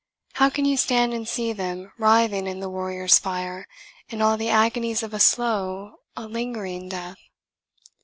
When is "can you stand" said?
0.49-1.13